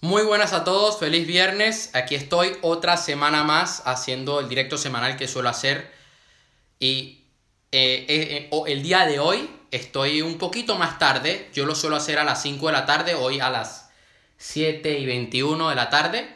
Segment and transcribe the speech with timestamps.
[0.00, 1.90] Muy buenas a todos, feliz viernes.
[1.92, 5.92] Aquí estoy otra semana más haciendo el directo semanal que suelo hacer.
[6.78, 7.24] Y
[7.72, 11.50] eh, eh, eh, el día de hoy estoy un poquito más tarde.
[11.52, 13.90] Yo lo suelo hacer a las 5 de la tarde, hoy a las
[14.36, 16.28] 7 y 21 de la tarde.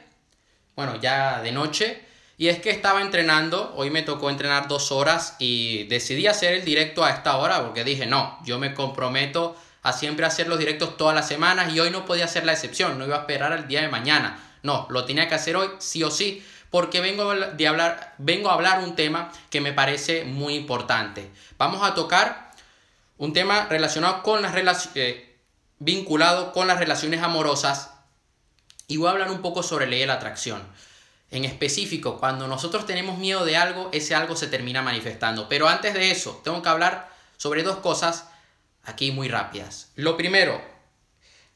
[0.74, 2.02] Bueno, ya de noche.
[2.38, 6.64] Y es que estaba entrenando, hoy me tocó entrenar dos horas y decidí hacer el
[6.64, 10.96] directo a esta hora porque dije, no, yo me comprometo a siempre hacer los directos
[10.96, 13.66] todas las semanas y hoy no podía ser la excepción, no iba a esperar al
[13.66, 14.38] día de mañana.
[14.62, 18.54] No, lo tenía que hacer hoy sí o sí porque vengo, de hablar, vengo a
[18.54, 21.30] hablar un tema que me parece muy importante.
[21.58, 22.50] Vamos a tocar
[23.18, 25.36] un tema relacionado con las relaciones, eh,
[25.78, 27.90] vinculado con las relaciones amorosas
[28.86, 30.62] y voy a hablar un poco sobre ley de la atracción.
[31.30, 35.48] En específico, cuando nosotros tenemos miedo de algo, ese algo se termina manifestando.
[35.48, 38.28] Pero antes de eso, tengo que hablar sobre dos cosas
[38.84, 39.92] aquí muy rápidas.
[39.96, 40.60] Lo primero,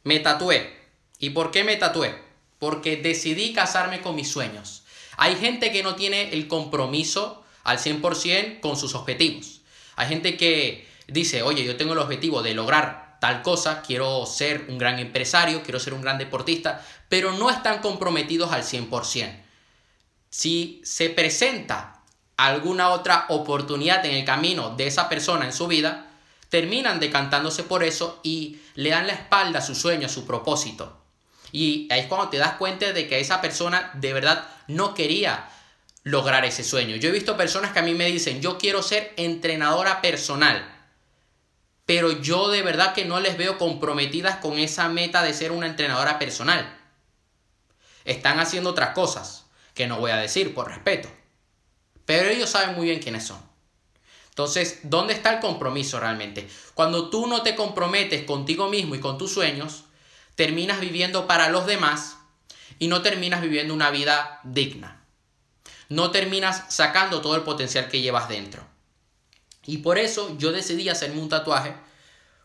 [0.05, 0.77] me tatué.
[1.19, 2.15] ¿Y por qué me tatué?
[2.59, 4.85] Porque decidí casarme con mis sueños.
[5.17, 9.63] Hay gente que no tiene el compromiso al 100% con sus objetivos.
[9.97, 14.67] Hay gente que dice, oye, yo tengo el objetivo de lograr tal cosa, quiero ser
[14.69, 19.43] un gran empresario, quiero ser un gran deportista, pero no están comprometidos al 100%.
[20.29, 22.03] Si se presenta
[22.37, 26.06] alguna otra oportunidad en el camino de esa persona en su vida,
[26.57, 31.03] terminan decantándose por eso y le dan la espalda a su sueño, a su propósito.
[31.53, 35.51] Y ahí es cuando te das cuenta de que esa persona de verdad no quería
[36.03, 36.97] lograr ese sueño.
[36.97, 40.67] Yo he visto personas que a mí me dicen, yo quiero ser entrenadora personal,
[41.85, 45.67] pero yo de verdad que no les veo comprometidas con esa meta de ser una
[45.67, 46.75] entrenadora personal.
[48.07, 51.11] Están haciendo otras cosas, que no voy a decir por respeto,
[52.07, 53.56] pero ellos saben muy bien quiénes son.
[54.37, 56.47] Entonces, ¿dónde está el compromiso realmente?
[56.75, 59.85] Cuando tú no te comprometes contigo mismo y con tus sueños,
[60.35, 62.19] terminas viviendo para los demás
[62.79, 65.03] y no terminas viviendo una vida digna.
[65.89, 68.63] No terminas sacando todo el potencial que llevas dentro.
[69.65, 71.75] Y por eso yo decidí hacerme un tatuaje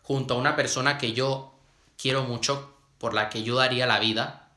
[0.00, 1.52] junto a una persona que yo
[1.98, 4.48] quiero mucho, por la que yo daría la vida.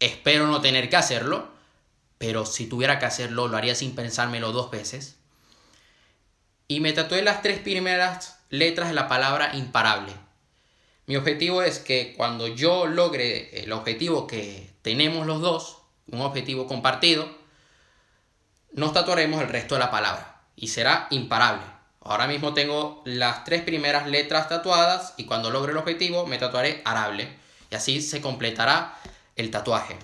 [0.00, 1.50] Espero no tener que hacerlo,
[2.18, 5.19] pero si tuviera que hacerlo, lo haría sin pensármelo dos veces
[6.70, 10.12] y me tatué las tres primeras letras de la palabra imparable.
[11.06, 16.68] Mi objetivo es que cuando yo logre el objetivo que tenemos los dos, un objetivo
[16.68, 17.28] compartido,
[18.70, 21.64] nos tatuaremos el resto de la palabra y será imparable.
[22.02, 26.82] Ahora mismo tengo las tres primeras letras tatuadas y cuando logre el objetivo me tatuaré
[26.84, 27.36] arable
[27.68, 28.96] y así se completará
[29.34, 29.98] el tatuaje.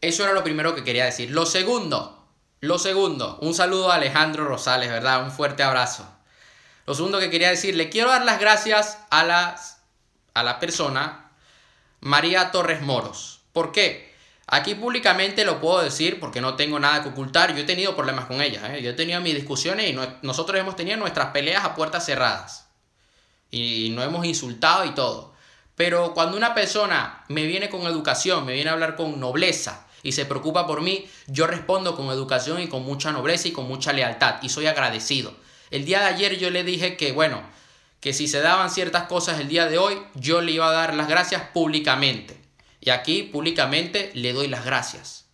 [0.00, 1.32] Eso era lo primero que quería decir.
[1.32, 2.23] Lo segundo,
[2.64, 5.22] lo segundo, un saludo a Alejandro Rosales, ¿verdad?
[5.22, 6.08] Un fuerte abrazo.
[6.86, 9.82] Lo segundo que quería decir, le quiero dar las gracias a, las,
[10.32, 11.30] a la persona
[12.00, 13.40] María Torres Moros.
[13.52, 14.14] ¿Por qué?
[14.46, 17.54] Aquí públicamente lo puedo decir porque no tengo nada que ocultar.
[17.54, 18.74] Yo he tenido problemas con ella.
[18.74, 18.82] ¿eh?
[18.82, 22.68] Yo he tenido mis discusiones y nosotros hemos tenido nuestras peleas a puertas cerradas.
[23.50, 25.34] Y nos hemos insultado y todo.
[25.76, 30.12] Pero cuando una persona me viene con educación, me viene a hablar con nobleza, y
[30.12, 33.92] se preocupa por mí, yo respondo con educación y con mucha nobleza y con mucha
[33.92, 35.34] lealtad y soy agradecido.
[35.70, 37.42] El día de ayer yo le dije que, bueno,
[38.00, 40.94] que si se daban ciertas cosas el día de hoy, yo le iba a dar
[40.94, 42.38] las gracias públicamente.
[42.80, 45.24] Y aquí públicamente le doy las gracias.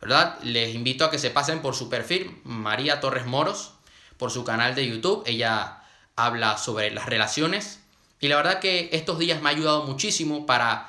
[0.00, 0.38] ¿Verdad?
[0.42, 3.72] Les invito a que se pasen por su perfil, María Torres Moros,
[4.16, 5.24] por su canal de YouTube.
[5.26, 5.82] Ella
[6.14, 7.80] habla sobre las relaciones.
[8.20, 10.88] Y la verdad que estos días me ha ayudado muchísimo para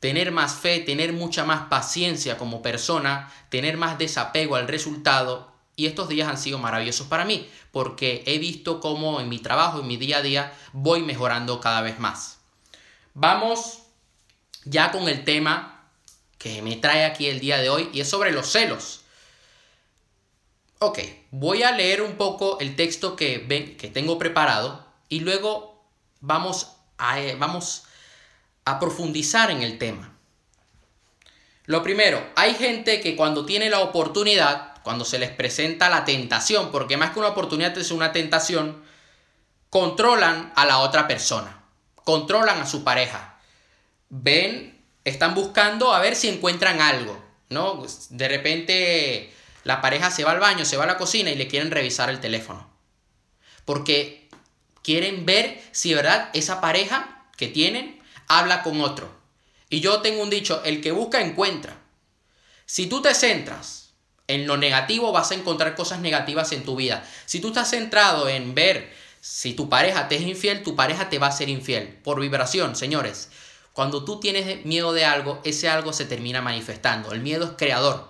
[0.00, 5.52] tener más fe, tener mucha más paciencia como persona, tener más desapego al resultado.
[5.76, 9.80] Y estos días han sido maravillosos para mí, porque he visto cómo en mi trabajo,
[9.80, 12.38] en mi día a día, voy mejorando cada vez más.
[13.14, 13.82] Vamos
[14.64, 15.88] ya con el tema
[16.38, 19.02] que me trae aquí el día de hoy, y es sobre los celos.
[20.78, 20.98] Ok,
[21.30, 25.84] voy a leer un poco el texto que, que tengo preparado y luego
[26.20, 27.84] vamos a, vamos
[28.64, 30.16] a profundizar en el tema.
[31.66, 36.72] Lo primero, hay gente que cuando tiene la oportunidad, cuando se les presenta la tentación,
[36.72, 38.82] porque más que una oportunidad es una tentación,
[39.68, 41.62] controlan a la otra persona,
[42.04, 43.38] controlan a su pareja.
[44.08, 47.84] Ven, están buscando a ver si encuentran algo, ¿no?
[48.10, 49.32] De repente
[49.64, 52.10] la pareja se va al baño, se va a la cocina y le quieren revisar
[52.10, 52.68] el teléfono.
[53.64, 54.28] Porque
[54.82, 56.30] quieren ver si, ¿verdad?
[56.32, 57.99] Esa pareja que tienen
[58.30, 59.10] habla con otro.
[59.68, 61.76] Y yo tengo un dicho, el que busca encuentra.
[62.64, 63.94] Si tú te centras
[64.28, 67.04] en lo negativo, vas a encontrar cosas negativas en tu vida.
[67.26, 71.18] Si tú estás centrado en ver si tu pareja te es infiel, tu pareja te
[71.18, 71.98] va a ser infiel.
[72.04, 73.30] Por vibración, señores.
[73.72, 77.12] Cuando tú tienes miedo de algo, ese algo se termina manifestando.
[77.12, 78.08] El miedo es creador.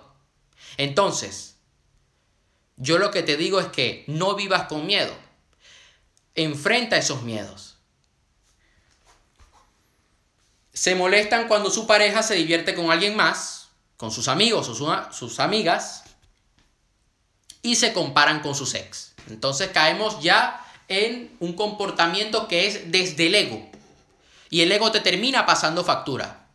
[0.77, 1.55] Entonces,
[2.77, 5.13] yo lo que te digo es que no vivas con miedo.
[6.35, 7.70] Enfrenta esos miedos.
[10.73, 15.39] Se molestan cuando su pareja se divierte con alguien más, con sus amigos o sus
[15.39, 16.03] amigas,
[17.61, 19.13] y se comparan con sus ex.
[19.29, 23.69] Entonces caemos ya en un comportamiento que es desde el ego.
[24.49, 26.47] Y el ego te termina pasando factura.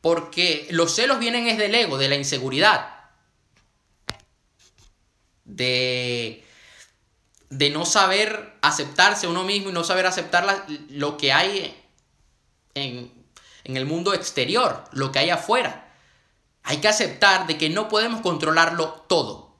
[0.00, 2.94] Porque los celos vienen es del ego, de la inseguridad.
[5.44, 6.44] De,
[7.50, 11.74] de no saber aceptarse uno mismo y no saber aceptar lo que hay
[12.74, 13.12] en,
[13.64, 15.88] en el mundo exterior, lo que hay afuera.
[16.62, 19.56] Hay que aceptar de que no podemos controlarlo todo.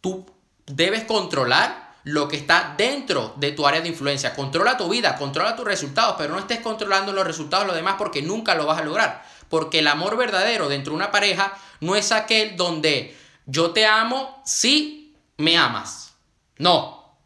[0.00, 0.26] Tú
[0.66, 4.34] debes controlar lo que está dentro de tu área de influencia.
[4.34, 7.96] Controla tu vida, controla tus resultados, pero no estés controlando los resultados de los demás
[7.98, 9.24] porque nunca lo vas a lograr.
[9.48, 14.40] Porque el amor verdadero dentro de una pareja no es aquel donde yo te amo
[14.44, 16.14] si me amas.
[16.58, 17.16] No.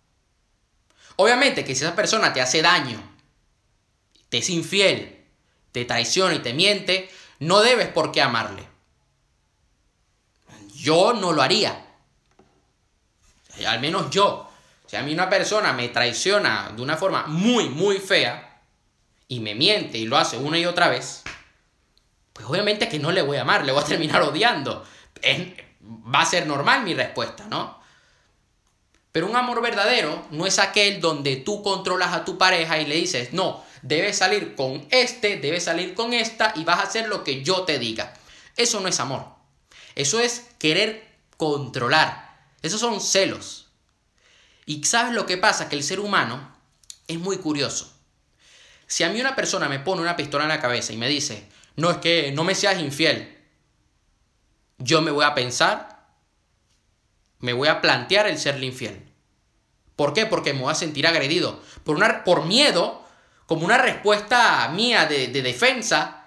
[1.16, 3.02] Obviamente que si esa persona te hace daño,
[4.30, 5.19] te es infiel,
[5.72, 8.66] te traiciona y te miente, no debes por qué amarle.
[10.74, 11.86] Yo no lo haría.
[13.66, 14.48] Al menos yo.
[14.86, 18.60] Si a mí una persona me traiciona de una forma muy, muy fea
[19.28, 21.22] y me miente y lo hace una y otra vez,
[22.32, 24.84] pues obviamente que no le voy a amar, le voy a terminar odiando.
[26.12, 27.80] va a ser normal mi respuesta, ¿no?
[29.12, 32.94] Pero un amor verdadero no es aquel donde tú controlas a tu pareja y le
[32.96, 37.24] dices, no, debes salir con este, debes salir con esta y vas a hacer lo
[37.24, 38.14] que yo te diga.
[38.56, 39.26] Eso no es amor.
[39.94, 42.38] Eso es querer controlar.
[42.62, 43.68] Esos son celos.
[44.66, 46.54] Y sabes lo que pasa, que el ser humano
[47.08, 47.92] es muy curioso.
[48.86, 51.48] Si a mí una persona me pone una pistola en la cabeza y me dice,
[51.76, 53.38] no es que no me seas infiel,
[54.78, 56.06] yo me voy a pensar,
[57.38, 59.10] me voy a plantear el serle infiel.
[59.96, 60.26] ¿Por qué?
[60.26, 61.62] Porque me voy a sentir agredido.
[61.84, 63.06] Por, por miedo,
[63.50, 66.22] como una respuesta mía de, de defensa,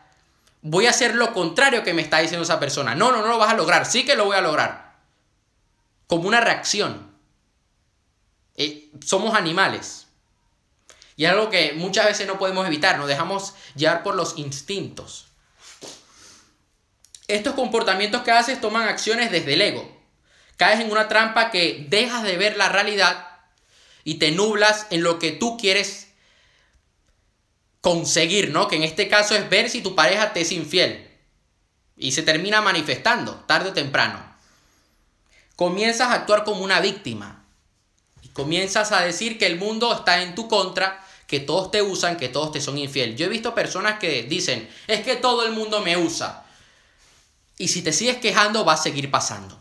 [0.61, 2.95] voy a hacer lo contrario que me está diciendo esa persona.
[2.95, 3.85] No, no, no lo vas a lograr.
[3.85, 4.97] Sí que lo voy a lograr.
[6.05, 7.15] Como una reacción.
[8.57, 10.07] Eh, somos animales.
[11.15, 15.27] Y es algo que muchas veces no podemos evitar, nos dejamos llevar por los instintos.
[17.29, 19.97] Estos comportamientos que haces toman acciones desde el ego.
[20.57, 23.27] Caes en una trampa que dejas de ver la realidad
[24.03, 26.09] y te nublas en lo que tú quieres
[27.83, 28.67] conseguir, ¿no?
[28.67, 31.07] Que en este caso es ver si tu pareja te es infiel.
[31.95, 34.19] Y se termina manifestando, tarde o temprano.
[35.55, 37.43] Comienzas a actuar como una víctima
[38.33, 42.29] comienzas a decir que el mundo está en tu contra, que todos te usan, que
[42.29, 43.15] todos te son infiel.
[43.15, 46.43] Yo he visto personas que dicen, es que todo el mundo me usa.
[47.57, 49.59] Y si te sigues quejando, va a seguir pasando.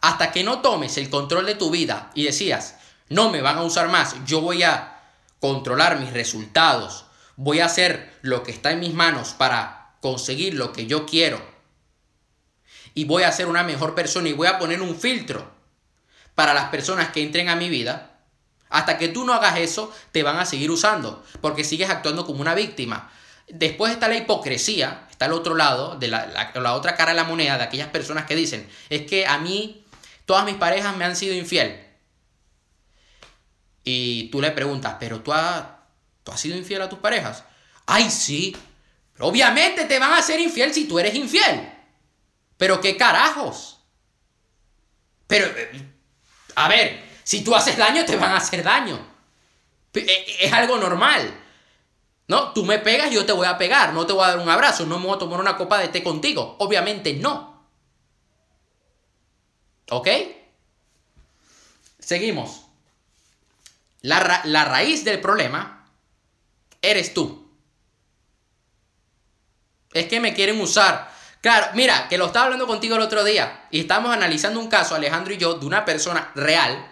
[0.00, 2.76] Hasta que no tomes el control de tu vida y decías,
[3.08, 5.00] no me van a usar más, yo voy a
[5.38, 7.04] controlar mis resultados,
[7.42, 11.42] voy a hacer lo que está en mis manos para conseguir lo que yo quiero.
[12.94, 15.50] Y voy a ser una mejor persona y voy a poner un filtro
[16.36, 18.20] para las personas que entren a mi vida,
[18.68, 22.40] hasta que tú no hagas eso, te van a seguir usando, porque sigues actuando como
[22.40, 23.10] una víctima.
[23.48, 27.24] Después está la hipocresía, está el otro lado, de la, la, otra cara de la
[27.24, 29.84] moneda, de aquellas personas que dicen, es que a mí
[30.26, 31.88] todas mis parejas me han sido infiel.
[33.82, 35.32] Y tú le preguntas, pero tú,
[36.22, 37.44] tú has sido infiel a tus parejas.
[37.86, 38.56] Ay, sí.
[39.18, 41.72] obviamente te van a ser infiel si tú eres infiel.
[42.56, 43.80] Pero qué carajos.
[45.26, 45.92] Pero eh,
[46.54, 48.98] a ver, si tú haces daño, te van a hacer daño.
[49.94, 51.38] E, es algo normal.
[52.28, 52.52] ¿No?
[52.52, 53.92] Tú me pegas, yo te voy a pegar.
[53.92, 54.86] No te voy a dar un abrazo.
[54.86, 56.56] No me voy a tomar una copa de té contigo.
[56.60, 57.66] Obviamente no.
[59.90, 60.08] ¿Ok?
[61.98, 62.66] Seguimos.
[64.02, 65.81] La raíz del problema
[66.82, 67.50] eres tú.
[69.92, 71.12] Es que me quieren usar
[71.42, 74.94] Claro, mira, que lo estaba hablando contigo el otro día y estábamos analizando un caso,
[74.94, 76.88] Alejandro y yo, de una persona real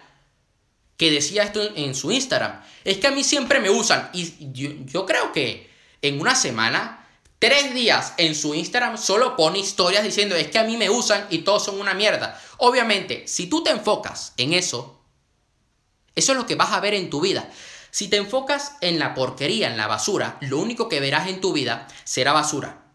[0.97, 2.61] que decía esto en, su Instagram.
[2.83, 5.71] Es que a mí siempre me usan y yo, creo que
[6.01, 7.07] en una semana,
[7.39, 11.27] tres días en su Instagram solo pone historias diciendo es que a mí me usan
[11.29, 12.37] y todos son una mierda.
[12.57, 15.01] Obviamente, si tú te enfocas en eso,
[16.13, 17.49] eso es lo que vas a ver en tu vida.
[17.91, 21.51] Si te enfocas en la porquería, en la basura, lo único que verás en tu
[21.53, 22.85] vida será basura.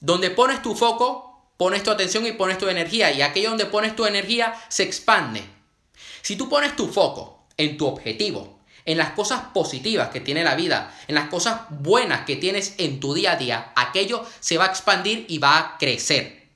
[0.00, 3.12] Donde pones tu foco, pones tu atención y pones tu energía.
[3.12, 5.44] Y aquello donde pones tu energía se expande.
[6.22, 10.56] Si tú pones tu foco en tu objetivo, en las cosas positivas que tiene la
[10.56, 14.64] vida, en las cosas buenas que tienes en tu día a día, aquello se va
[14.64, 16.48] a expandir y va a crecer.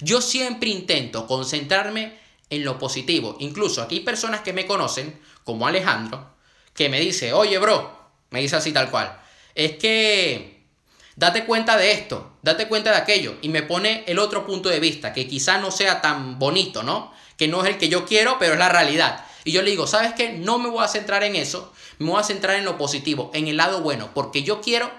[0.00, 3.36] Yo siempre intento concentrarme en lo positivo.
[3.40, 6.34] Incluso aquí hay personas que me conocen, como Alejandro,
[6.80, 7.94] que me dice, oye bro,
[8.30, 9.20] me dice así tal cual,
[9.54, 10.64] es que
[11.14, 14.80] date cuenta de esto, date cuenta de aquello, y me pone el otro punto de
[14.80, 17.12] vista, que quizá no sea tan bonito, ¿no?
[17.36, 19.26] Que no es el que yo quiero, pero es la realidad.
[19.44, 20.32] Y yo le digo, ¿sabes qué?
[20.32, 23.46] No me voy a centrar en eso, me voy a centrar en lo positivo, en
[23.46, 24.90] el lado bueno, porque yo quiero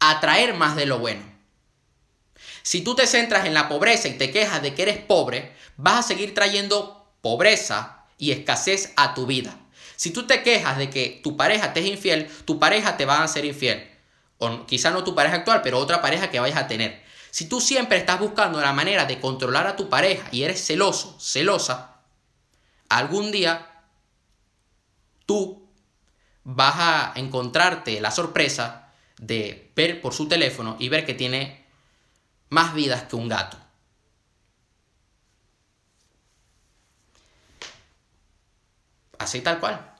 [0.00, 1.22] atraer más de lo bueno.
[2.62, 5.98] Si tú te centras en la pobreza y te quejas de que eres pobre, vas
[5.98, 9.58] a seguir trayendo pobreza y escasez a tu vida.
[9.96, 13.22] Si tú te quejas de que tu pareja te es infiel, tu pareja te va
[13.22, 13.90] a ser infiel.
[14.38, 17.02] O quizá no tu pareja actual, pero otra pareja que vayas a tener.
[17.30, 21.18] Si tú siempre estás buscando la manera de controlar a tu pareja y eres celoso,
[21.20, 21.96] celosa,
[22.88, 23.82] algún día
[25.26, 25.68] tú
[26.44, 31.64] vas a encontrarte la sorpresa de ver por su teléfono y ver que tiene
[32.50, 33.63] más vidas que un gato.
[39.24, 39.90] Así tal cual.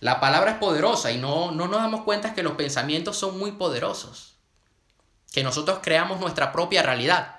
[0.00, 3.52] La palabra es poderosa y no, no nos damos cuenta que los pensamientos son muy
[3.52, 4.34] poderosos.
[5.32, 7.36] Que nosotros creamos nuestra propia realidad.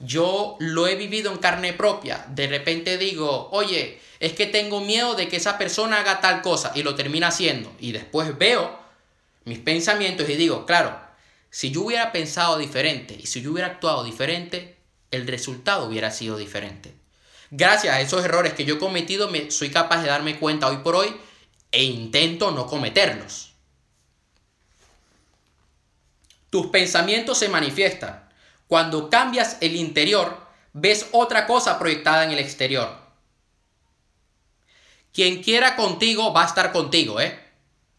[0.00, 2.26] Yo lo he vivido en carne propia.
[2.28, 6.72] De repente digo, oye, es que tengo miedo de que esa persona haga tal cosa
[6.74, 7.72] y lo termina haciendo.
[7.78, 8.76] Y después veo
[9.44, 10.98] mis pensamientos y digo, claro,
[11.48, 14.76] si yo hubiera pensado diferente y si yo hubiera actuado diferente,
[15.12, 17.03] el resultado hubiera sido diferente.
[17.56, 20.78] Gracias a esos errores que yo he cometido, me, soy capaz de darme cuenta hoy
[20.78, 21.14] por hoy
[21.70, 23.52] e intento no cometerlos.
[26.50, 28.28] Tus pensamientos se manifiestan.
[28.66, 30.36] Cuando cambias el interior,
[30.72, 32.98] ves otra cosa proyectada en el exterior.
[35.12, 37.38] Quien quiera contigo va a estar contigo, ¿eh?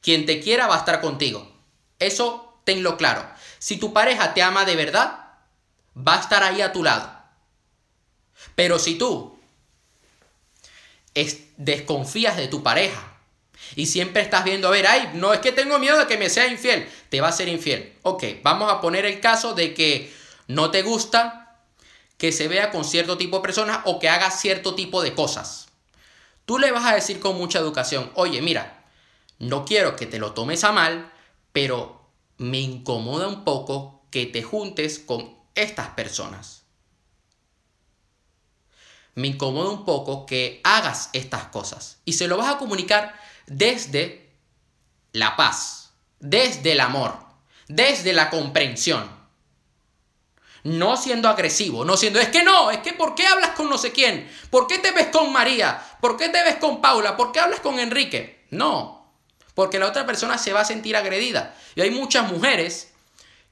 [0.02, 1.50] Quien te quiera va a estar contigo.
[1.98, 3.26] Eso tenlo claro.
[3.60, 5.30] Si tu pareja te ama de verdad,
[5.98, 7.10] va a estar ahí a tu lado.
[8.56, 9.35] Pero si tú
[11.58, 13.14] desconfías de tu pareja
[13.76, 16.30] y siempre estás viendo, a ver, ay, no es que tengo miedo de que me
[16.30, 17.94] sea infiel, te va a ser infiel.
[18.04, 20.14] Ok, vamos a poner el caso de que
[20.48, 21.62] no te gusta
[22.18, 25.68] que se vea con cierto tipo de personas o que haga cierto tipo de cosas.
[26.46, 28.86] Tú le vas a decir con mucha educación, oye, mira,
[29.40, 31.12] no quiero que te lo tomes a mal,
[31.52, 36.65] pero me incomoda un poco que te juntes con estas personas
[39.16, 41.98] me incomoda un poco que hagas estas cosas.
[42.06, 43.18] Y se lo vas a comunicar
[43.48, 44.30] desde
[45.14, 47.18] la paz, desde el amor,
[47.68, 49.10] desde la comprensión.
[50.64, 53.78] No siendo agresivo, no siendo, es que no, es que ¿por qué hablas con no
[53.78, 54.30] sé quién?
[54.50, 55.82] ¿Por qué te ves con María?
[56.02, 57.16] ¿Por qué te ves con Paula?
[57.16, 58.46] ¿Por qué hablas con Enrique?
[58.50, 59.14] No,
[59.54, 61.56] porque la otra persona se va a sentir agredida.
[61.76, 62.92] Y hay muchas mujeres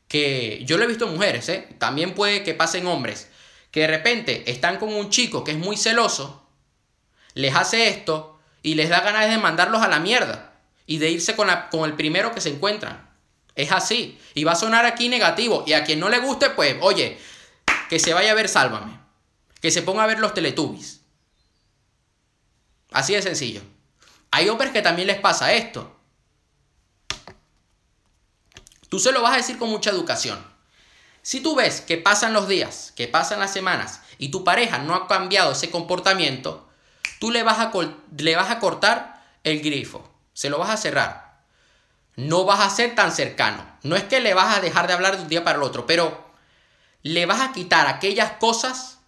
[0.08, 1.67] que, yo lo he visto mujeres, ¿eh?
[1.77, 3.29] también puede que pasen hombres,
[3.73, 6.47] que de repente están con un chico que es muy celoso,
[7.33, 10.53] les hace esto y les da ganas de mandarlos a la mierda
[10.85, 13.09] y de irse con, con el primero que se encuentran.
[13.55, 14.19] Es así.
[14.35, 15.63] Y va a sonar aquí negativo.
[15.65, 17.17] Y a quien no le guste, pues, oye,
[17.89, 18.99] que se vaya a ver Sálvame.
[19.59, 21.01] Que se ponga a ver los Teletubbies.
[22.91, 23.61] Así de sencillo.
[24.29, 25.99] Hay hombres que también les pasa esto.
[28.87, 30.52] Tú se lo vas a decir con mucha educación.
[31.23, 34.93] Si tú ves que pasan los días, que pasan las semanas y tu pareja no
[34.93, 36.69] ha cambiado ese comportamiento,
[37.19, 37.71] tú le vas a,
[38.17, 41.41] le vas a cortar el grifo, se lo vas a cerrar.
[42.17, 43.65] No vas a ser tan cercano.
[43.83, 45.85] No es que le vas a dejar de hablar de un día para el otro,
[45.87, 46.29] pero
[47.03, 48.99] le vas a quitar aquellas cosas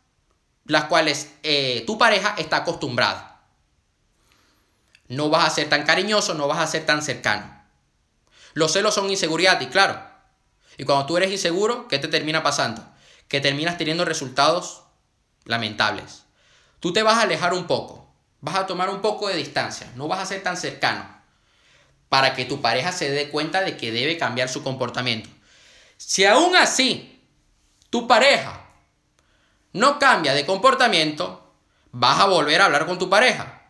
[0.64, 3.42] las cuales eh, tu pareja está acostumbrada.
[5.10, 7.62] No vas a ser tan cariñoso, no vas a ser tan cercano.
[8.54, 10.02] Los celos son inseguridad y claro,
[10.78, 12.86] y cuando tú eres inseguro, ¿qué te termina pasando?
[13.28, 14.84] Que terminas teniendo resultados
[15.46, 16.24] lamentables.
[16.80, 20.08] Tú te vas a alejar un poco, vas a tomar un poco de distancia, no
[20.08, 21.16] vas a ser tan cercano
[22.10, 25.30] para que tu pareja se dé cuenta de que debe cambiar su comportamiento.
[25.98, 27.22] Si aún así
[27.90, 28.66] tu pareja
[29.74, 31.54] no cambia de comportamiento,
[31.92, 33.64] vas a volver a hablar con tu pareja.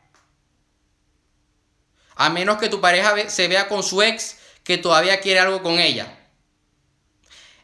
[2.15, 5.79] A menos que tu pareja se vea con su ex que todavía quiere algo con
[5.79, 6.14] ella.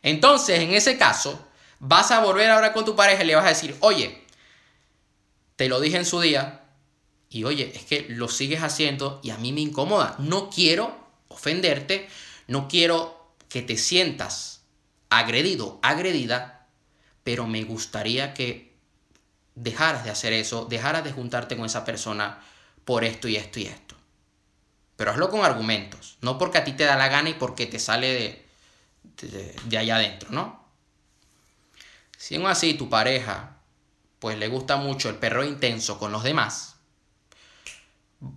[0.04, 1.48] Entonces, en ese caso,
[1.80, 4.24] vas a volver ahora con tu pareja y le vas a decir, oye,
[5.56, 6.62] te lo dije en su día
[7.30, 10.16] y oye, es que lo sigues haciendo y a mí me incomoda.
[10.20, 10.96] No quiero
[11.28, 12.10] ofenderte,
[12.48, 14.62] no quiero que te sientas
[15.10, 16.68] agredido, agredida,
[17.24, 18.74] pero me gustaría que
[19.56, 22.42] dejaras de hacer eso, dejaras de juntarte con esa persona
[22.86, 23.96] por esto y esto y esto.
[24.96, 27.80] Pero hazlo con argumentos, no porque a ti te da la gana y porque te
[27.80, 28.46] sale
[29.04, 30.66] de, allá adentro, ¿no?
[32.18, 33.58] Si aún así tu pareja,
[34.20, 36.76] pues le gusta mucho el perro intenso con los demás,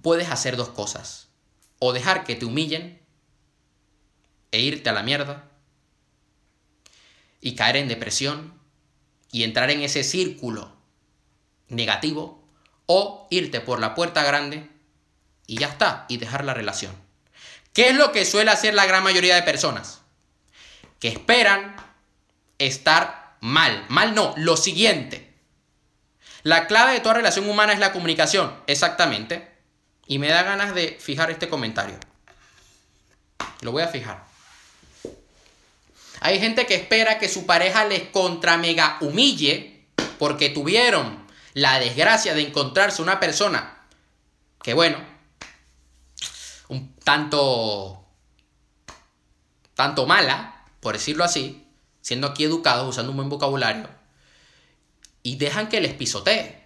[0.02, 1.28] puedes hacer dos cosas.
[1.78, 3.00] O dejar que te humillen
[4.52, 5.50] e irte a la mierda
[7.40, 8.58] y caer en depresión
[9.30, 10.72] y entrar en ese círculo
[11.68, 12.42] negativo
[12.86, 14.70] o irte por la puerta grande
[15.46, 16.94] y ya está, y dejar la relación.
[17.72, 20.03] ¿Qué es lo que suele hacer la gran mayoría de personas?
[21.04, 21.76] Que esperan
[22.56, 23.84] estar mal.
[23.90, 25.34] Mal no, lo siguiente.
[26.44, 29.52] La clave de toda relación humana es la comunicación, exactamente.
[30.06, 31.98] Y me da ganas de fijar este comentario.
[33.60, 34.24] Lo voy a fijar.
[36.20, 39.84] Hay gente que espera que su pareja les contra mega humille
[40.18, 43.76] porque tuvieron la desgracia de encontrarse una persona
[44.62, 44.96] que, bueno,
[46.68, 48.06] un tanto,
[49.74, 50.53] tanto mala,
[50.84, 51.66] por decirlo así,
[52.02, 53.88] siendo aquí educados, usando un buen vocabulario,
[55.22, 56.62] y dejan que les pisotee.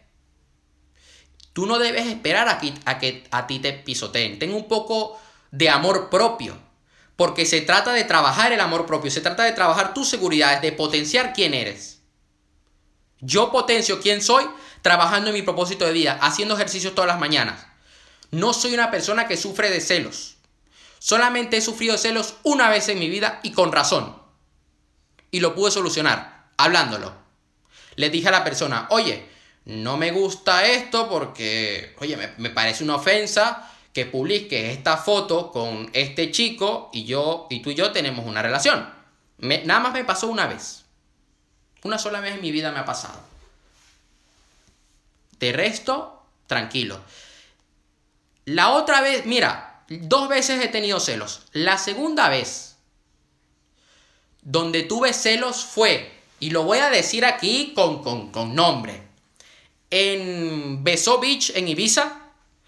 [1.53, 4.41] Tú no debes esperar a que, a que a ti te pisoteen.
[4.41, 5.19] Ten un poco
[5.53, 6.59] de amor propio.
[7.15, 10.73] Porque se trata de trabajar el amor propio, se trata de trabajar tus seguridades, de
[10.73, 12.01] potenciar quién eres.
[13.21, 14.45] Yo potencio quién soy
[14.83, 17.67] trabajando en mi propósito de vida, haciendo ejercicios todas las mañanas.
[18.31, 20.38] No soy una persona que sufre de celos.
[20.99, 24.17] Solamente he sufrido celos una vez en mi vida y con razón.
[25.31, 27.13] Y lo pude solucionar, hablándolo.
[27.97, 29.27] Le dije a la persona, oye,
[29.65, 35.91] no me gusta esto porque, oye, me, parece una ofensa que publique esta foto con
[35.93, 38.89] este chico y yo y tú y yo tenemos una relación.
[39.39, 40.85] nada más me pasó una vez.
[41.83, 43.21] Una sola vez en mi vida me ha pasado.
[45.39, 47.01] De resto, tranquilo.
[48.47, 51.43] La otra vez, mira, dos veces he tenido celos.
[51.53, 52.77] La segunda vez
[54.43, 59.03] donde tuve celos fue, y lo voy a decir aquí con, con, nombre,
[59.91, 62.21] en Beso Beach, en Ibiza,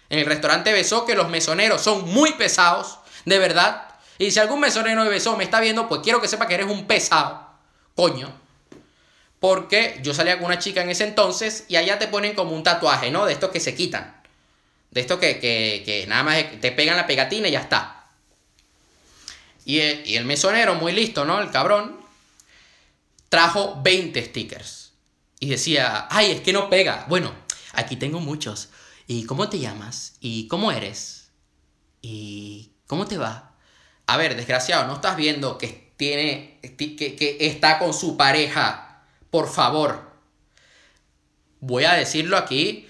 [0.09, 3.87] en el restaurante Beso, que los mesoneros son muy pesados, de verdad.
[4.17, 6.67] Y si algún mesonero de Beso me está viendo, pues quiero que sepa que eres
[6.67, 7.47] un pesado.
[7.95, 8.41] Coño
[9.41, 12.61] porque yo salía con una chica en ese entonces y allá te ponen como un
[12.61, 13.25] tatuaje, ¿no?
[13.25, 14.20] De estos que se quitan.
[14.91, 18.09] De estos que, nada más te pegan la pegatina y ya está.
[19.65, 21.41] Y el, y el mesonero, muy listo, ¿no?
[21.41, 21.99] El cabrón,
[23.29, 24.91] trajo 20 stickers.
[25.39, 27.05] Y decía, ay, es que no pega.
[27.07, 27.33] Bueno,
[27.73, 28.69] aquí tengo muchos.
[29.07, 30.15] ¿Y cómo te llamas?
[30.19, 31.31] ¿Y cómo eres?
[32.01, 33.55] ¿Y cómo te va?
[34.07, 38.91] A ver, desgraciado, ¿no estás viendo que tiene, que, que está con su pareja
[39.31, 40.11] por favor,
[41.61, 42.87] voy a decirlo aquí,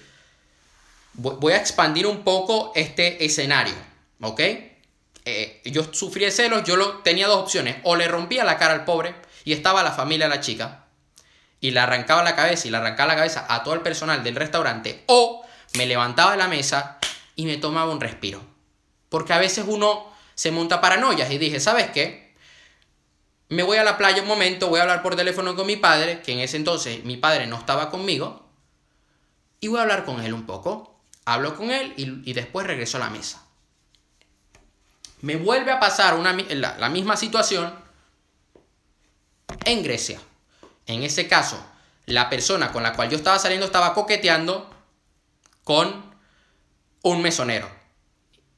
[1.14, 3.74] voy a expandir un poco este escenario,
[4.20, 4.40] ¿ok?
[5.24, 8.84] Eh, yo sufrí celos, yo lo, tenía dos opciones, o le rompía la cara al
[8.84, 10.86] pobre y estaba la familia de la chica,
[11.60, 14.36] y le arrancaba la cabeza y le arrancaba la cabeza a todo el personal del
[14.36, 15.44] restaurante, o
[15.74, 16.98] me levantaba de la mesa
[17.36, 18.42] y me tomaba un respiro.
[19.08, 22.22] Porque a veces uno se monta paranoias y dije, ¿sabes qué?
[23.52, 26.22] me voy a la playa un momento, voy a hablar por teléfono con mi padre,
[26.22, 28.48] que en ese entonces mi padre no estaba conmigo,
[29.60, 30.91] y voy a hablar con él un poco.
[31.24, 33.44] Hablo con él y, después regreso a la mesa.
[35.20, 37.72] Me vuelve a pasar una, la, la misma situación
[39.64, 40.20] en Grecia.
[40.86, 41.64] En ese caso,
[42.06, 44.68] la persona con la cual yo estaba saliendo estaba coqueteando
[45.62, 46.12] con
[47.02, 47.70] un mesonero.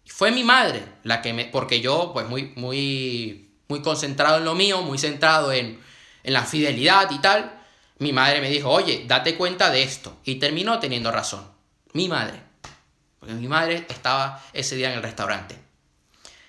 [0.06, 4.54] Fue mi madre la que me, porque yo pues muy, muy muy concentrado en lo
[4.54, 5.82] mío, muy centrado en,
[6.22, 7.52] la fidelidad y tal,
[7.98, 10.16] mi madre me dijo, oye, date cuenta de esto.
[10.24, 11.46] Y terminó teniendo razón.
[11.92, 12.40] Mi madre.
[13.24, 15.58] Porque mi madre estaba ese día en el restaurante.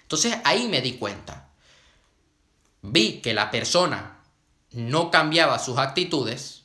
[0.01, 1.47] Entonces ahí me di cuenta.
[2.81, 4.19] Vi que la persona
[4.71, 6.63] no cambiaba sus actitudes,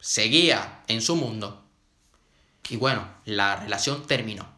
[0.00, 1.66] seguía en su mundo.
[2.70, 4.48] Y bueno, la relación terminó.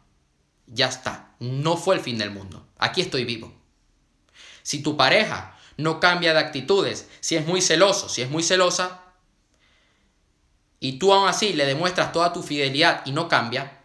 [0.69, 1.35] Ya está.
[1.41, 2.65] No fue el fin del mundo.
[2.79, 3.53] Aquí estoy vivo.
[4.63, 9.03] Si tu pareja no cambia de actitudes, si es muy celoso, si es muy celosa,
[10.79, 13.78] y tú aún así le demuestras toda tu fidelidad y no cambia,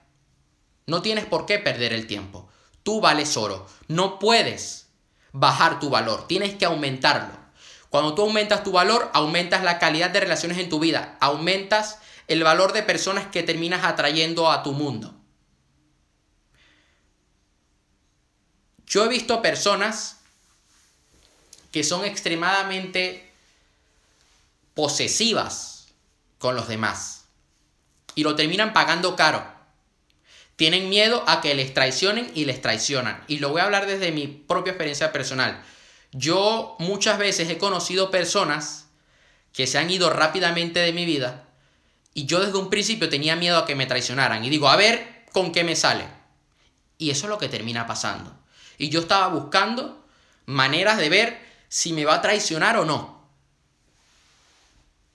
[0.85, 2.49] no tienes por qué perder el tiempo.
[2.83, 3.67] Tú vales oro.
[3.87, 4.87] No puedes
[5.31, 7.37] bajar tu valor, tienes que aumentarlo.
[7.89, 12.43] Cuando tú aumentas tu valor, aumentas la calidad de relaciones en tu vida, aumentas el
[12.43, 15.13] valor de personas que terminas atrayendo a tu mundo.
[18.87, 20.17] Yo he visto personas
[21.71, 23.31] que son extremadamente
[24.73, 25.87] posesivas
[26.37, 27.19] con los demás.
[28.15, 29.43] y lo terminan pagando caro.
[30.55, 33.23] Tienen miedo a que les traicionen y les traicionan.
[33.27, 35.63] Y lo voy a hablar desde mi propia experiencia personal.
[36.11, 38.87] Yo muchas veces he conocido personas
[39.51, 41.43] que se han ido rápidamente de mi vida
[42.13, 44.43] y yo desde un principio tenía miedo a que me traicionaran.
[44.45, 46.05] Y digo, a ver con qué me sale.
[46.97, 48.35] Y eso es lo que termina pasando.
[48.77, 50.05] Y yo estaba buscando
[50.45, 53.23] maneras de ver si me va a traicionar o no.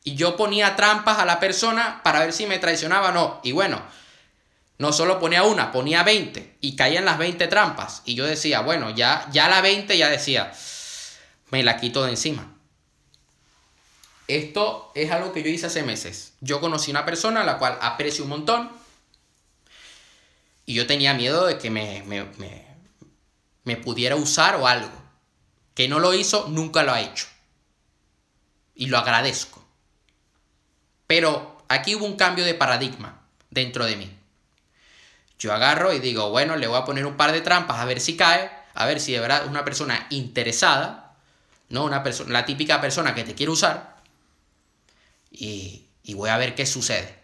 [0.03, 3.41] Y yo ponía trampas a la persona para ver si me traicionaba o no.
[3.45, 3.81] Y bueno,
[4.79, 8.03] no solo ponía una, ponía 20 y caían las 20 trampas.
[8.05, 10.53] Y yo decía, bueno, ya, ya la 20 ya decía,
[11.51, 12.55] me la quito de encima.
[14.29, 16.35] Esto es algo que yo hice hace meses.
[16.41, 18.71] Yo conocí una persona a la cual aprecio un montón.
[20.65, 22.27] Y yo tenía miedo de que me, me,
[23.65, 24.93] me, pudiera usar o algo.
[25.75, 27.27] Que no lo hizo, nunca lo ha hecho.
[28.75, 29.65] Y lo agradezco.
[31.07, 34.18] Pero aquí hubo un cambio de paradigma dentro de mí.
[35.39, 38.01] Yo agarro y digo, bueno, le voy a poner un par de trampas a ver
[38.01, 41.17] si cae, a ver si de verdad es una persona interesada,
[41.69, 43.97] no una persona, la típica persona que te quiere usar,
[45.31, 47.19] y, y voy a ver qué sucede.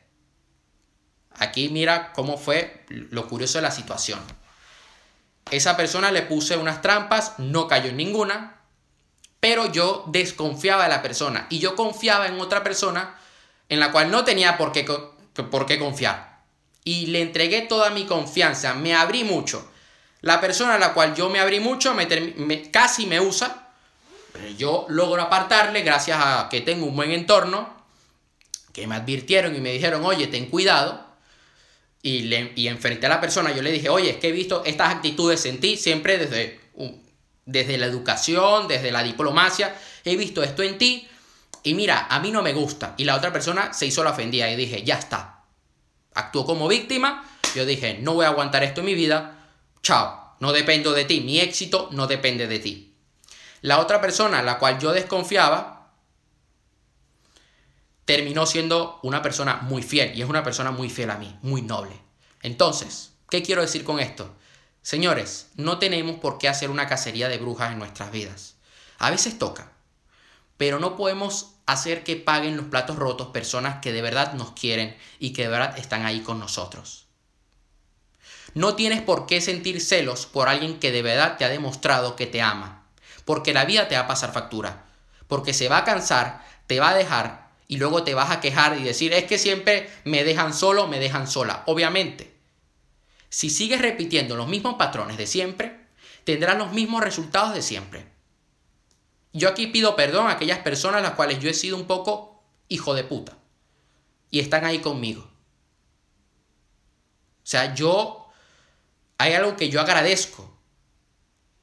[1.36, 4.20] Aquí mira cómo fue lo curioso de la situación.
[5.50, 8.60] Esa persona le puse unas trampas, no cayó en ninguna,
[9.40, 13.18] pero yo desconfiaba de la persona y yo confiaba en otra persona
[13.68, 16.33] en la cual no tenía por qué, por qué confiar.
[16.84, 19.70] Y le entregué toda mi confianza, me abrí mucho.
[20.20, 23.68] La persona a la cual yo me abrí mucho me, casi me usa,
[24.32, 27.74] pero yo logro apartarle gracias a que tengo un buen entorno,
[28.72, 31.04] que me advirtieron y me dijeron, oye, ten cuidado.
[32.02, 34.62] Y, le, y enfrenté a la persona, yo le dije, oye, es que he visto
[34.66, 36.60] estas actitudes en ti, siempre desde,
[37.46, 41.08] desde la educación, desde la diplomacia, he visto esto en ti,
[41.62, 42.94] y mira, a mí no me gusta.
[42.98, 45.33] Y la otra persona se hizo la ofendida y dije, ya está.
[46.14, 47.24] Actuó como víctima.
[47.54, 49.50] Yo dije, no voy a aguantar esto en mi vida.
[49.82, 50.36] Chao.
[50.40, 51.20] No dependo de ti.
[51.20, 52.94] Mi éxito no depende de ti.
[53.60, 55.92] La otra persona, la cual yo desconfiaba,
[58.04, 60.16] terminó siendo una persona muy fiel.
[60.16, 61.98] Y es una persona muy fiel a mí, muy noble.
[62.42, 64.34] Entonces, ¿qué quiero decir con esto?
[64.82, 68.56] Señores, no tenemos por qué hacer una cacería de brujas en nuestras vidas.
[68.98, 69.72] A veces toca,
[70.58, 74.96] pero no podemos hacer que paguen los platos rotos personas que de verdad nos quieren
[75.18, 77.06] y que de verdad están ahí con nosotros.
[78.54, 82.26] No tienes por qué sentir celos por alguien que de verdad te ha demostrado que
[82.26, 82.84] te ama,
[83.24, 84.84] porque la vida te va a pasar factura,
[85.26, 88.78] porque se va a cansar, te va a dejar y luego te vas a quejar
[88.78, 91.62] y decir, es que siempre me dejan solo, me dejan sola.
[91.66, 92.34] Obviamente,
[93.30, 95.80] si sigues repitiendo los mismos patrones de siempre,
[96.24, 98.13] tendrás los mismos resultados de siempre.
[99.34, 102.40] Yo aquí pido perdón a aquellas personas a las cuales yo he sido un poco
[102.68, 103.32] hijo de puta.
[104.30, 105.22] Y están ahí conmigo.
[105.22, 108.20] O sea, yo...
[109.18, 110.58] Hay algo que yo agradezco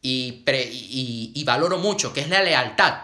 [0.02, 3.02] y, y, valoro mucho, que es la lealtad.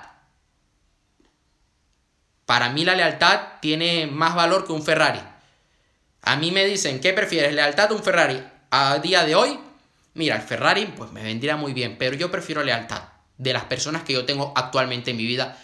[2.46, 5.22] Para mí la lealtad tiene más valor que un Ferrari.
[6.22, 8.42] A mí me dicen, ¿qué prefieres, lealtad o un Ferrari?
[8.72, 9.60] A día de hoy,
[10.14, 14.04] mira, el Ferrari pues me vendría muy bien, pero yo prefiero lealtad de las personas
[14.04, 15.58] que yo tengo actualmente en mi vida,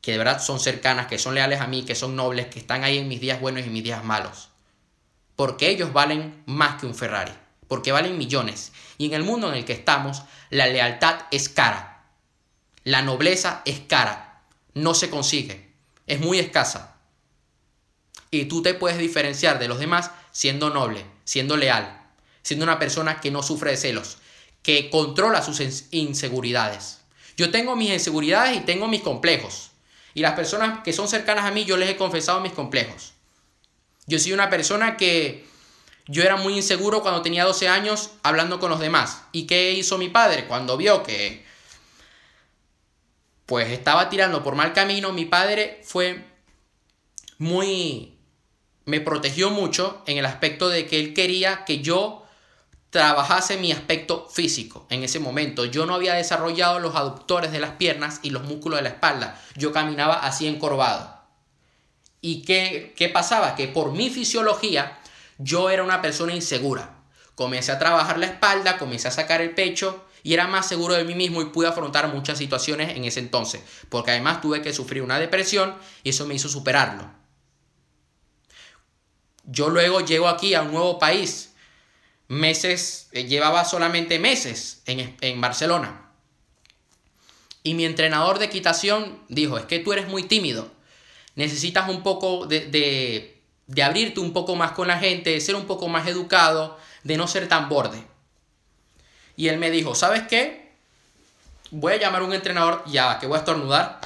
[0.00, 2.84] que de verdad son cercanas, que son leales a mí, que son nobles, que están
[2.84, 4.50] ahí en mis días buenos y mis días malos.
[5.34, 7.32] Porque ellos valen más que un Ferrari,
[7.68, 8.72] porque valen millones.
[8.98, 12.04] Y en el mundo en el que estamos, la lealtad es cara.
[12.84, 14.42] La nobleza es cara.
[14.74, 15.72] No se consigue.
[16.06, 16.96] Es muy escasa.
[18.30, 22.00] Y tú te puedes diferenciar de los demás siendo noble, siendo leal,
[22.42, 24.18] siendo una persona que no sufre de celos,
[24.62, 27.00] que controla sus inseguridades.
[27.36, 29.70] Yo tengo mis inseguridades y tengo mis complejos.
[30.14, 33.12] Y las personas que son cercanas a mí, yo les he confesado mis complejos.
[34.06, 35.44] Yo soy una persona que
[36.06, 39.22] yo era muy inseguro cuando tenía 12 años hablando con los demás.
[39.32, 40.46] ¿Y qué hizo mi padre?
[40.46, 41.44] Cuando vio que
[43.44, 46.24] pues estaba tirando por mal camino, mi padre fue
[47.38, 48.16] muy
[48.86, 52.25] me protegió mucho en el aspecto de que él quería que yo
[52.96, 55.66] trabajase mi aspecto físico en ese momento.
[55.66, 59.38] Yo no había desarrollado los aductores de las piernas y los músculos de la espalda.
[59.54, 61.14] Yo caminaba así encorvado.
[62.22, 63.54] ¿Y qué, qué pasaba?
[63.54, 64.98] Que por mi fisiología
[65.36, 67.02] yo era una persona insegura.
[67.34, 71.04] Comencé a trabajar la espalda, comencé a sacar el pecho y era más seguro de
[71.04, 73.60] mí mismo y pude afrontar muchas situaciones en ese entonces.
[73.90, 77.10] Porque además tuve que sufrir una depresión y eso me hizo superarlo.
[79.44, 81.52] Yo luego llego aquí a un nuevo país
[82.28, 86.02] meses, eh, llevaba solamente meses en, Barcelona.
[87.62, 90.70] Y mi entrenador de equitación dijo, es que tú eres muy tímido,
[91.34, 95.66] necesitas un poco de, de abrirte un poco más con la gente, de ser un
[95.66, 98.04] poco más educado, de no ser tan borde.
[99.36, 100.72] Y él me dijo, ¿sabes qué?
[101.70, 104.00] Voy a llamar a un entrenador, ya, que voy a estornudar.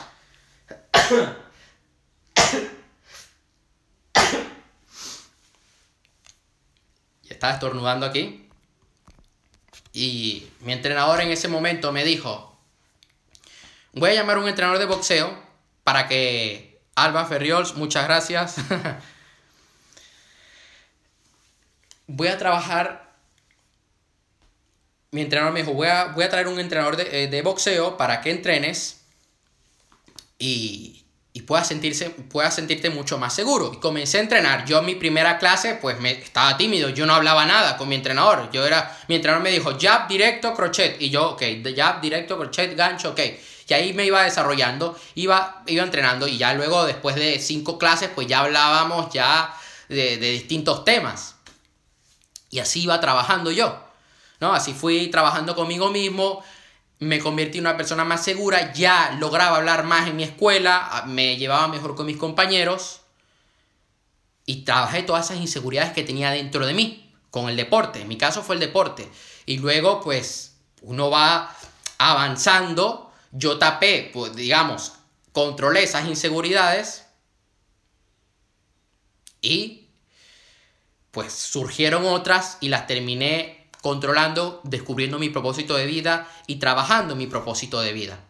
[7.41, 8.47] Estaba estornudando aquí.
[9.95, 12.55] Y mi entrenador en ese momento me dijo,
[13.95, 15.43] voy a llamar a un entrenador de boxeo
[15.83, 18.57] para que Alba Ferriols, muchas gracias.
[22.07, 23.15] voy a trabajar.
[25.11, 27.97] Mi entrenador me dijo, voy a, voy a traer un entrenador de, eh, de boxeo
[27.97, 29.01] para que entrenes
[30.39, 31.07] y,
[31.41, 33.73] y puedas, sentirse, puedas sentirte mucho más seguro.
[33.73, 34.67] Y comencé a entrenar.
[34.67, 37.95] Yo en mi primera clase, pues me estaba tímido, yo no hablaba nada con mi
[37.95, 38.51] entrenador.
[38.53, 41.01] Yo era, mi entrenador me dijo, jab, directo, crochet.
[41.01, 41.43] Y yo, ok,
[41.75, 43.21] jab, directo, crochet, gancho, ok.
[43.67, 48.11] Y ahí me iba desarrollando, iba, iba entrenando y ya luego, después de cinco clases,
[48.15, 49.57] pues ya hablábamos ya
[49.89, 51.37] de, de distintos temas.
[52.51, 53.83] Y así iba trabajando yo.
[54.41, 54.53] ¿no?
[54.53, 56.43] Así fui trabajando conmigo mismo,
[57.01, 61.37] me convertí en una persona más segura, ya lograba hablar más en mi escuela, me
[61.39, 63.01] llevaba mejor con mis compañeros
[64.45, 68.03] y trabajé todas esas inseguridades que tenía dentro de mí con el deporte.
[68.03, 69.09] En mi caso fue el deporte.
[69.47, 71.57] Y luego pues uno va
[71.97, 74.93] avanzando, yo tapé, pues digamos,
[75.33, 77.07] controlé esas inseguridades
[79.41, 79.89] y
[81.13, 87.27] pues surgieron otras y las terminé controlando, descubriendo mi propósito de vida y trabajando mi
[87.27, 88.21] propósito de vida.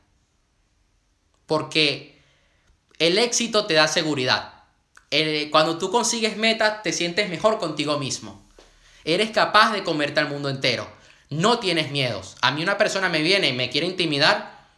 [1.46, 2.20] Porque
[2.98, 4.54] el éxito te da seguridad.
[5.50, 8.46] cuando tú consigues metas, te sientes mejor contigo mismo.
[9.04, 10.86] Eres capaz de comerte al mundo entero.
[11.30, 12.36] No tienes miedos.
[12.42, 14.68] A mí una persona me viene y me quiere intimidar,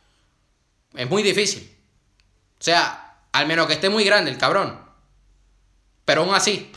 [0.94, 1.70] es muy difícil.
[2.61, 4.80] O sea, al menos que esté muy grande el cabrón.
[6.04, 6.70] Pero aún así,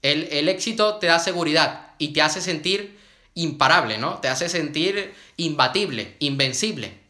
[0.00, 3.01] el, el éxito te da seguridad y te hace sentir
[3.34, 4.18] imparable, ¿no?
[4.18, 7.00] Te hace sentir imbatible, invencible.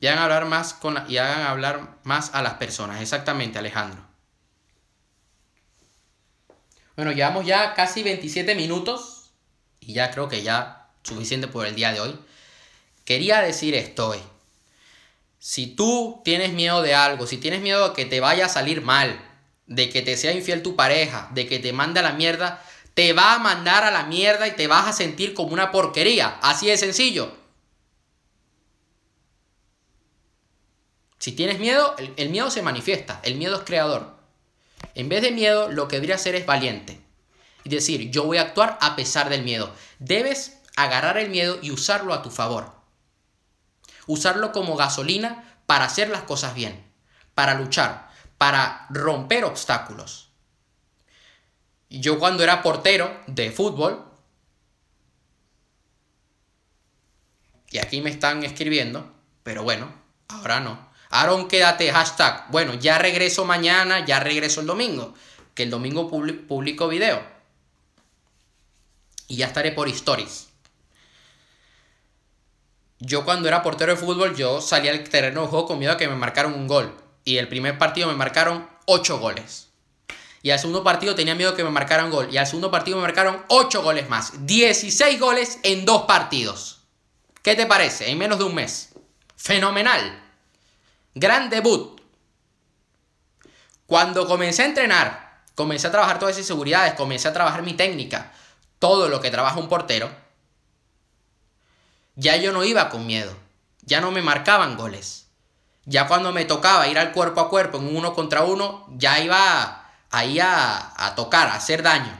[0.00, 3.00] Y hagan hablar más, con y hagan hablar más a las personas.
[3.00, 4.04] Exactamente, Alejandro.
[6.96, 9.30] Bueno, llevamos ya casi 27 minutos
[9.80, 12.18] y ya creo que ya suficiente por el día de hoy.
[13.04, 14.20] Quería decir esto hoy.
[15.38, 18.82] Si tú tienes miedo de algo, si tienes miedo de que te vaya a salir
[18.82, 19.20] mal,
[19.66, 22.62] de que te sea infiel tu pareja, de que te mande a la mierda,
[22.94, 26.38] te va a mandar a la mierda y te vas a sentir como una porquería.
[26.42, 27.32] Así de sencillo.
[31.18, 34.16] Si tienes miedo, el, miedo se manifiesta, el miedo es creador.
[34.94, 37.00] En vez de miedo, lo que debería ser es valiente.
[37.64, 39.72] Y decir, yo voy a actuar a pesar del miedo.
[40.00, 42.72] Debes agarrar el miedo y usarlo a tu favor.
[44.08, 46.84] Usarlo como gasolina para hacer las cosas bien,
[47.36, 50.31] para luchar, para romper obstáculos.
[52.00, 54.02] Yo cuando era portero de fútbol,
[57.70, 59.92] y aquí me están escribiendo, pero bueno,
[60.28, 60.90] ahora no.
[61.10, 62.50] Aaron, quédate, hashtag.
[62.50, 65.12] Bueno, ya regreso mañana, ya regreso el domingo,
[65.54, 67.22] que el domingo publico video.
[69.28, 70.48] Y ya estaré por stories.
[73.00, 75.98] Yo cuando era portero de fútbol, yo salí al terreno de juego con miedo a
[75.98, 76.96] que me marcaron un gol.
[77.24, 79.71] Y el primer partido me marcaron 8 goles.
[80.42, 82.28] Y al segundo partido tenía miedo que me marcaran gol.
[82.32, 84.44] Y al segundo partido me marcaron 8 goles más.
[84.44, 86.80] 16 goles en dos partidos.
[87.42, 88.10] ¿Qué te parece?
[88.10, 88.90] En menos de un mes.
[89.36, 90.20] Fenomenal.
[91.14, 92.00] Gran debut.
[93.86, 98.32] Cuando comencé a entrenar, comencé a trabajar todas esas inseguridades, comencé a trabajar mi técnica,
[98.78, 100.10] todo lo que trabaja un portero,
[102.14, 103.36] ya yo no iba con miedo.
[103.82, 105.26] Ya no me marcaban goles.
[105.84, 109.18] Ya cuando me tocaba ir al cuerpo a cuerpo en un uno contra uno, ya
[109.20, 109.81] iba
[110.12, 112.16] ahí a, tocar, a hacer daño.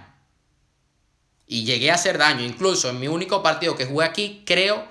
[1.46, 2.44] Y llegué a hacer daño.
[2.44, 4.85] Incluso en mi único partido que jugué aquí, creo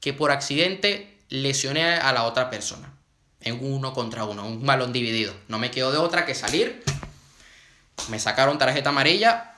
[0.00, 2.92] que por accidente lesioné a la otra persona.
[3.40, 5.32] En uno contra uno, un balón dividido.
[5.46, 6.82] No me quedó de otra que salir.
[8.08, 9.54] Me sacaron tarjeta amarilla.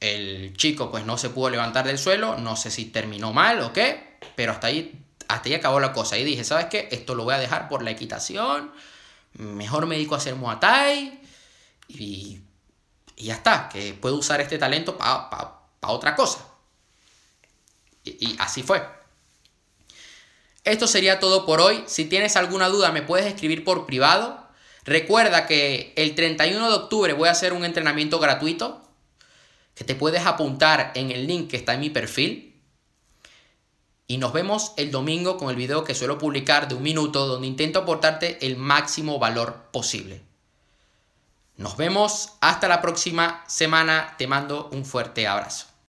[0.00, 2.36] El chico pues no se pudo levantar del suelo.
[2.36, 4.18] No sé si terminó mal o qué.
[4.34, 6.18] Pero hasta ahí, hasta ahí acabó la cosa.
[6.18, 6.88] Y dije, ¿sabes qué?
[6.90, 8.72] Esto lo voy a dejar por la equitación.
[9.34, 11.21] Mejor me dedico a hacer Muay
[12.00, 12.42] y,
[13.16, 16.46] ya está, que puedo usar este talento para otra cosa.
[18.04, 18.82] Y, así fue.
[20.64, 21.84] Esto sería todo por hoy.
[21.86, 24.48] Si tienes alguna duda me puedes escribir por privado.
[24.84, 28.82] Recuerda que el 31 de octubre voy a hacer un entrenamiento gratuito
[29.74, 32.60] que te puedes apuntar en el link que está en mi perfil.
[34.08, 37.46] Y nos vemos el domingo con el video que suelo publicar de un minuto donde
[37.46, 40.22] intento aportarte el máximo valor posible.
[41.56, 44.14] Nos vemos hasta la próxima semana.
[44.18, 45.71] Te mando un fuerte abrazo.